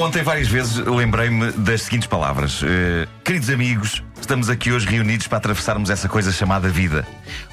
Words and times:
ontem 0.00 0.22
várias 0.22 0.48
vezes 0.48 0.76
lembrei-me 0.76 1.52
das 1.52 1.82
seguintes 1.82 2.06
palavras. 2.06 2.62
Uh, 2.62 3.06
queridos 3.24 3.50
amigos, 3.50 4.02
estamos 4.20 4.48
aqui 4.48 4.72
hoje 4.72 4.86
reunidos 4.86 5.26
para 5.26 5.38
atravessarmos 5.38 5.90
essa 5.90 6.08
coisa 6.08 6.32
chamada 6.32 6.68
vida. 6.68 7.06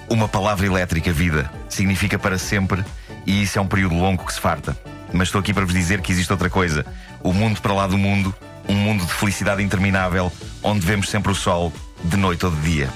Uma 0.10 0.28
palavra 0.28 0.66
elétrica, 0.66 1.12
vida, 1.12 1.52
significa 1.70 2.18
para 2.18 2.38
sempre 2.38 2.84
e 3.26 3.44
isso 3.44 3.60
é 3.60 3.62
um 3.62 3.68
período 3.68 3.96
longo 3.96 4.26
que 4.26 4.34
se 4.34 4.40
farta. 4.40 4.78
Mas 5.14 5.28
estou 5.28 5.40
aqui 5.40 5.54
para 5.54 5.66
vos 5.66 5.74
dizer 5.74 6.02
que 6.02 6.12
existe 6.12 6.32
outra 6.32 6.50
coisa. 6.50 6.86
O 7.22 7.34
mundo 7.34 7.62
para 7.62 7.74
lá 7.74 7.86
do 7.86 7.98
mundo, 7.98 8.34
um 8.68 8.76
mundo 8.76 9.06
de 9.06 9.14
felicidade 9.14 9.62
interminável, 9.62 10.32
onde 10.64 10.86
vemos 10.86 11.10
sempre 11.10 11.32
o 11.32 11.36
sol, 11.36 11.72
de 12.04 12.18
noite 12.18 12.46
ou 12.46 12.52
de 12.52 12.62
dia. 12.62 12.90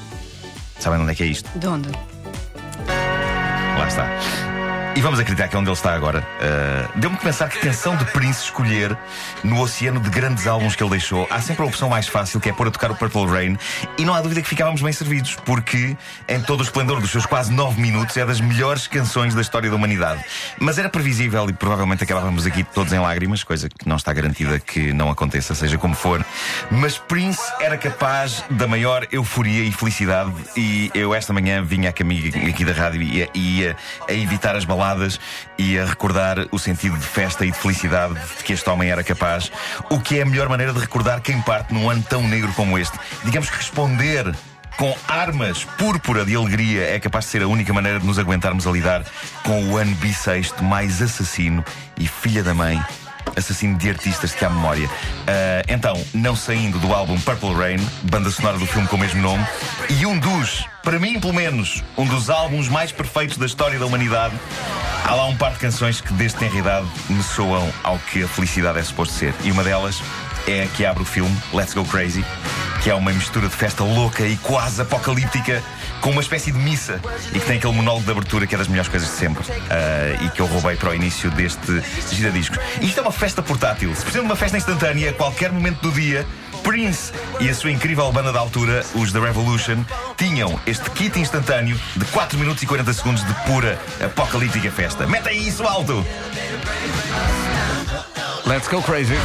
Sabem 0.79 0.99
onde 0.99 1.11
é 1.11 1.15
que 1.15 1.23
é 1.23 1.27
isto? 1.27 1.49
De 1.57 1.67
onde? 1.67 1.89
Lá 3.77 3.87
está. 3.87 4.54
E 4.95 5.01
vamos 5.01 5.19
acreditar 5.19 5.49
que 5.49 5.55
é 5.57 5.59
onde 5.59 5.67
ele 5.67 5.75
está 5.75 5.93
agora. 5.93 6.25
Uh, 6.39 6.97
Deu-me 6.97 7.17
que 7.17 7.23
pensar 7.23 7.49
que 7.49 7.59
tensão 7.59 7.97
de 7.97 8.05
Prince 8.05 8.45
escolher 8.45 8.97
no 9.43 9.59
oceano 9.59 9.99
de 9.99 10.09
grandes 10.09 10.47
álbuns 10.47 10.73
que 10.73 10.81
ele 10.81 10.91
deixou. 10.91 11.27
Há 11.29 11.41
sempre 11.41 11.63
a 11.63 11.65
opção 11.65 11.89
mais 11.89 12.07
fácil, 12.07 12.39
que 12.39 12.47
é 12.47 12.53
pôr 12.53 12.69
a 12.69 12.71
tocar 12.71 12.91
o 12.91 12.95
Purple 12.95 13.25
Rain. 13.25 13.57
E 13.97 14.05
não 14.05 14.13
há 14.13 14.21
dúvida 14.21 14.41
que 14.41 14.47
ficávamos 14.47 14.81
bem 14.81 14.93
servidos, 14.93 15.35
porque, 15.43 15.97
em 16.29 16.41
todo 16.41 16.61
o 16.61 16.63
esplendor 16.63 17.01
dos 17.01 17.11
seus 17.11 17.25
quase 17.25 17.51
nove 17.51 17.81
minutos, 17.81 18.15
é 18.15 18.25
das 18.25 18.39
melhores 18.39 18.87
canções 18.87 19.35
da 19.35 19.41
história 19.41 19.69
da 19.69 19.75
humanidade. 19.75 20.23
Mas 20.61 20.77
era 20.77 20.87
previsível 20.87 21.49
e 21.49 21.51
provavelmente 21.53 22.05
acabávamos 22.05 22.45
aqui 22.45 22.63
todos 22.63 22.93
em 22.93 22.99
lágrimas, 22.99 23.43
coisa 23.43 23.67
que 23.67 23.89
não 23.89 23.97
está 23.97 24.13
garantida 24.13 24.59
que 24.59 24.93
não 24.93 25.11
aconteça, 25.11 25.53
seja 25.53 25.77
como 25.77 25.93
for. 25.93 26.25
Mas 26.71 26.97
Prince 26.97 27.41
era 27.59 27.77
capaz 27.77 28.45
da 28.49 28.65
maior 28.65 29.05
euforia 29.11 29.65
e 29.65 29.73
felicidade. 29.73 30.31
E 30.55 30.89
eu, 30.93 31.13
esta 31.13 31.33
manhã, 31.33 31.61
vinha 31.61 31.89
aqui 31.89 32.63
da 32.63 32.71
rádio 32.71 33.01
e 33.01 33.29
ia 33.35 33.75
a 34.07 34.13
evitar 34.13 34.55
as 34.55 34.63
baladas 34.63 34.84
e 35.57 35.79
a 35.79 35.85
recordar 35.85 36.45
o 36.51 36.59
sentido 36.59 36.97
de 36.97 37.05
festa 37.05 37.45
e 37.45 37.51
de 37.51 37.57
felicidade 37.57 38.13
de 38.13 38.43
que 38.43 38.53
este 38.53 38.69
homem 38.69 38.89
era 38.89 39.03
capaz. 39.03 39.51
O 39.89 39.99
que 39.99 40.19
é 40.19 40.21
a 40.21 40.25
melhor 40.25 40.49
maneira 40.49 40.73
de 40.73 40.79
recordar 40.79 41.21
quem 41.21 41.41
parte 41.41 41.73
num 41.73 41.89
ano 41.89 42.03
tão 42.07 42.27
negro 42.27 42.51
como 42.53 42.77
este? 42.77 42.97
Digamos 43.23 43.49
que 43.49 43.57
responder 43.57 44.33
com 44.77 44.93
armas 45.07 45.63
púrpura 45.63 46.25
de 46.25 46.35
alegria 46.35 46.83
é 46.93 46.99
capaz 46.99 47.25
de 47.25 47.31
ser 47.31 47.41
a 47.41 47.47
única 47.47 47.73
maneira 47.73 47.99
de 47.99 48.05
nos 48.05 48.19
aguentarmos 48.19 48.67
a 48.67 48.71
lidar 48.71 49.05
com 49.43 49.71
o 49.71 49.77
ano 49.77 49.95
bissexto 49.95 50.63
mais 50.63 51.01
assassino 51.01 51.63
e 51.97 52.07
filha 52.07 52.43
da 52.43 52.53
mãe 52.53 52.83
assassino 53.35 53.77
de 53.77 53.89
artistas 53.89 54.33
que 54.33 54.43
há 54.43 54.49
memória. 54.49 54.87
Uh, 54.87 55.65
então, 55.67 56.01
não 56.13 56.35
saindo 56.35 56.79
do 56.79 56.93
álbum 56.93 57.19
Purple 57.19 57.53
Rain, 57.53 57.77
banda 58.03 58.29
sonora 58.31 58.57
do 58.57 58.65
filme 58.65 58.87
com 58.87 58.95
o 58.95 58.99
mesmo 58.99 59.21
nome, 59.21 59.45
e 59.89 60.05
um 60.05 60.17
dos, 60.17 60.65
para 60.83 60.99
mim 60.99 61.19
pelo 61.19 61.33
menos, 61.33 61.83
um 61.97 62.05
dos 62.05 62.29
álbuns 62.29 62.67
mais 62.67 62.91
perfeitos 62.91 63.37
da 63.37 63.45
história 63.45 63.77
da 63.77 63.85
humanidade, 63.85 64.35
há 65.03 65.13
lá 65.13 65.25
um 65.25 65.35
par 65.35 65.53
de 65.53 65.59
canções 65.59 66.01
que 66.01 66.13
desde 66.13 66.37
tenra 66.37 66.57
idade 66.57 66.87
me 67.09 67.23
soam 67.23 67.71
ao 67.83 67.99
que 67.99 68.23
a 68.23 68.27
felicidade 68.27 68.79
é 68.79 68.83
suposto 68.83 69.13
ser. 69.13 69.33
E 69.43 69.51
uma 69.51 69.63
delas 69.63 70.01
é 70.47 70.63
a 70.63 70.67
que 70.67 70.85
abre 70.85 71.03
o 71.03 71.05
filme, 71.05 71.35
Let's 71.53 71.73
Go 71.73 71.85
Crazy, 71.85 72.23
que 72.85 72.91
é 72.91 72.93
uma 72.93 73.11
mistura 73.11 73.47
de 73.47 73.55
festa 73.55 73.83
louca 73.83 74.23
e 74.27 74.37
quase 74.37 74.79
apocalíptica 74.79 75.63
com 76.01 76.11
uma 76.11 76.21
espécie 76.21 76.51
de 76.51 76.59
missa 76.59 77.01
e 77.33 77.39
que 77.39 77.45
tem 77.47 77.57
aquele 77.57 77.73
monólogo 77.73 78.05
de 78.05 78.11
abertura 78.11 78.45
que 78.45 78.53
é 78.53 78.59
das 78.59 78.67
melhores 78.67 78.87
coisas 78.87 79.09
de 79.09 79.15
sempre 79.15 79.41
uh, 79.41 80.23
e 80.23 80.29
que 80.29 80.39
eu 80.39 80.45
roubei 80.45 80.75
para 80.75 80.91
o 80.91 80.93
início 80.93 81.31
deste 81.31 81.81
giradiscos. 82.11 82.59
Isto 82.79 82.99
é 82.99 83.01
uma 83.01 83.11
festa 83.11 83.41
portátil. 83.41 83.89
Se 83.95 84.01
precisa 84.01 84.19
de 84.19 84.27
uma 84.27 84.35
festa 84.35 84.55
instantânea, 84.55 85.09
a 85.09 85.13
qualquer 85.13 85.51
momento 85.51 85.81
do 85.81 85.91
dia, 85.91 86.27
Prince 86.61 87.11
e 87.39 87.49
a 87.49 87.55
sua 87.55 87.71
incrível 87.71 88.11
banda 88.11 88.31
da 88.31 88.39
altura, 88.39 88.85
os 88.93 89.11
The 89.11 89.19
Revolution, 89.19 89.83
tinham 90.15 90.59
este 90.67 90.87
kit 90.91 91.19
instantâneo 91.19 91.79
de 91.95 92.05
4 92.05 92.37
minutos 92.37 92.61
e 92.61 92.67
40 92.67 92.93
segundos 92.93 93.25
de 93.25 93.33
pura 93.47 93.79
apocalíptica 93.99 94.69
festa. 94.69 95.07
Meta 95.07 95.31
isso 95.31 95.63
alto! 95.63 96.05
Let's 98.45 98.67
go 98.67 98.79
crazy. 98.83 99.15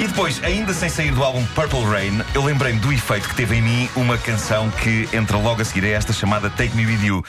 E 0.00 0.06
depois, 0.06 0.42
ainda 0.42 0.72
sem 0.72 0.88
sair 0.88 1.12
do 1.12 1.22
álbum 1.22 1.44
Purple 1.54 1.84
Rain, 1.84 2.22
eu 2.34 2.42
lembrei-me 2.42 2.80
do 2.80 2.90
efeito 2.90 3.28
que 3.28 3.34
teve 3.34 3.56
em 3.56 3.60
mim 3.60 3.90
uma 3.94 4.16
canção 4.16 4.70
que 4.70 5.06
entra 5.12 5.36
logo 5.36 5.60
a 5.60 5.64
seguir 5.64 5.84
a 5.84 5.88
esta 5.90 6.10
chamada 6.10 6.48
Take 6.48 6.74
Me 6.74 6.86
With 6.86 7.04
You. 7.04 7.22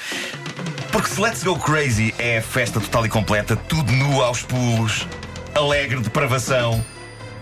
Porque 0.89 1.09
se 1.09 1.19
Let's 1.19 1.43
Go 1.43 1.59
Crazy 1.59 2.15
é 2.17 2.37
a 2.37 2.41
festa 2.41 2.79
total 2.79 3.05
e 3.05 3.09
completa, 3.09 3.57
tudo 3.57 3.91
nu 3.91 4.21
aos 4.21 4.41
pulos, 4.43 5.05
alegre, 5.53 5.99
depravação. 5.99 6.81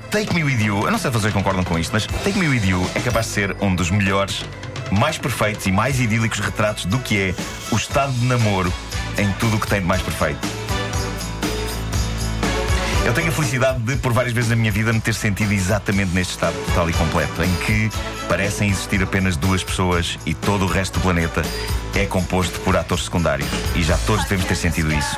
Take 0.09 0.33
Me 0.33 0.44
With 0.44 0.63
You, 0.63 0.85
eu 0.85 0.91
não 0.91 0.97
sei 0.97 1.11
se 1.11 1.17
vocês 1.19 1.31
concordam 1.31 1.63
com 1.63 1.77
isto, 1.77 1.91
mas 1.94 2.07
Take 2.07 2.39
Me 2.39 2.47
With 2.47 2.66
You 2.66 2.89
é 2.95 3.00
capaz 3.00 3.27
de 3.27 3.33
ser 3.33 3.56
um 3.61 3.75
dos 3.75 3.91
melhores, 3.91 4.44
mais 4.89 5.19
perfeitos 5.19 5.67
e 5.67 5.71
mais 5.71 6.00
idílicos 6.00 6.39
retratos 6.39 6.85
do 6.85 6.97
que 6.97 7.19
é 7.19 7.35
o 7.71 7.75
estado 7.75 8.11
de 8.13 8.25
namoro 8.25 8.73
em 9.19 9.31
tudo 9.34 9.57
o 9.57 9.59
que 9.59 9.68
tem 9.68 9.81
de 9.81 9.85
mais 9.85 10.02
perfeito. 10.02 10.47
Eu 13.06 13.13
tenho 13.13 13.30
a 13.30 13.31
felicidade 13.31 13.80
de, 13.80 13.96
por 13.97 14.13
várias 14.13 14.34
vezes 14.34 14.50
na 14.50 14.56
minha 14.56 14.72
vida, 14.72 14.94
me 14.94 15.02
ter 15.02 15.13
sentido 15.13 15.52
exatamente 15.52 16.12
neste 16.13 16.31
estado 16.34 16.53
total 16.68 16.90
e 16.90 16.94
completo, 16.94 17.44
em 17.44 17.52
que 17.66 17.90
parecem 18.28 18.69
existir 18.69 19.02
apenas 19.02 19.35
duas 19.35 19.63
pessoas 19.63 20.19
e 20.25 20.34
todo 20.34 20.66
o 20.66 20.68
resto 20.68 21.00
do 21.00 21.02
planeta 21.02 21.41
é 21.96 22.06
composto 22.06 22.59
por 22.59 22.78
atores 22.78 23.06
secundários. 23.06 23.50
E 23.75 23.81
já 23.81 23.97
todos 24.06 24.24
devemos 24.24 24.46
ter 24.46 24.56
sentido 24.56 24.94
isso. 24.94 25.18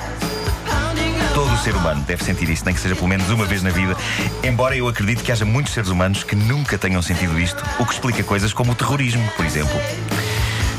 Todo 1.34 1.54
o 1.54 1.58
ser 1.58 1.76
humano 1.76 2.02
deve 2.08 2.24
sentir 2.24 2.50
isso, 2.50 2.64
nem 2.66 2.74
que 2.74 2.80
seja 2.80 2.96
pelo 2.96 3.08
menos 3.08 3.30
uma 3.30 3.46
vez 3.46 3.62
na 3.62 3.70
vida. 3.70 3.96
Embora 4.44 4.76
eu 4.76 4.88
acredite 4.88 5.24
que 5.24 5.32
haja 5.32 5.46
muitos 5.46 5.74
seres 5.74 5.90
humanos 5.90 6.24
que 6.24 6.36
nunca 6.36 6.78
tenham 6.78 7.02
sentido 7.02 7.40
isto, 7.40 7.64
o 7.80 7.86
que 7.86 7.94
explica 7.94 8.24
coisas 8.24 8.54
como 8.54 8.72
o 8.72 8.76
terrorismo, 8.76 9.30
por 9.36 9.46
exemplo. 9.46 9.80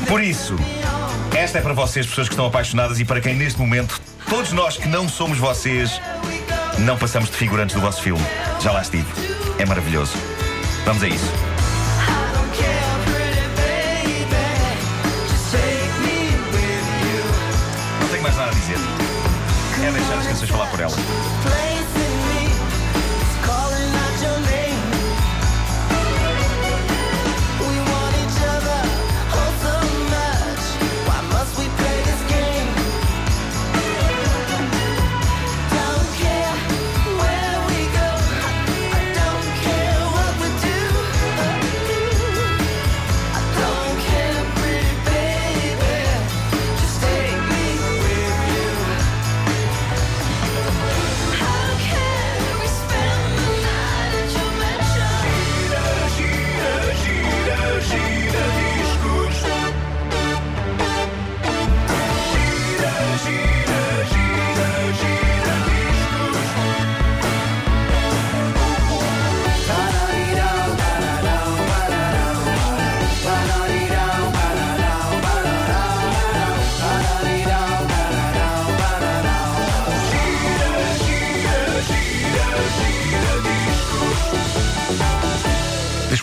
Por 0.07 0.21
isso, 0.21 0.55
esta 1.43 1.57
é 1.57 1.61
para 1.61 1.73
vocês, 1.73 2.07
pessoas 2.07 2.29
que 2.29 2.33
estão 2.33 2.45
apaixonadas, 2.45 3.01
e 3.01 3.05
para 3.05 3.19
quem 3.19 3.35
neste 3.35 3.59
momento, 3.59 3.99
todos 4.29 4.53
nós 4.53 4.77
que 4.77 4.87
não 4.87 5.09
somos 5.09 5.37
vocês, 5.37 5.99
não 6.79 6.97
passamos 6.97 7.29
de 7.29 7.35
figurantes 7.35 7.75
do 7.75 7.81
vosso 7.81 8.01
filme. 8.01 8.23
Já 8.61 8.71
lá 8.71 8.81
estive. 8.81 9.05
É 9.59 9.65
maravilhoso. 9.65 10.13
Vamos 10.85 11.03
a 11.03 11.07
isso. 11.09 11.29
Não 17.99 18.07
tenho 18.07 18.23
mais 18.23 18.37
nada 18.37 18.49
a 18.49 18.53
dizer. 18.53 18.77
É 19.85 19.91
deixar 19.91 20.17
as 20.19 20.27
canções 20.27 20.49
falar 20.49 20.67
por 20.67 20.79
elas. 20.79 20.95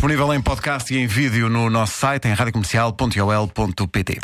Disponível 0.01 0.33
em 0.33 0.41
podcast 0.41 0.95
e 0.95 0.97
em 0.97 1.07
vídeo 1.07 1.51
no 1.51 1.69
nosso 1.69 1.99
site 1.99 2.27
em 2.27 2.33
radiocomercial.ol.pt. 2.33 4.19